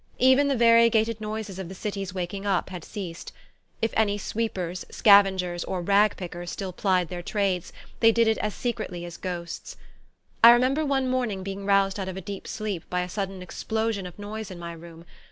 [0.17, 3.31] Even the variegated noises of the city's waking up had ceased.
[3.83, 8.55] If any sweepers, scavengers or rag pickers still plied their trades they did it as
[8.55, 9.77] secretly as ghosts.
[10.43, 14.07] I remember one morning being roused out of a deep sleep by a sudden explosion
[14.07, 15.05] of noise in my room.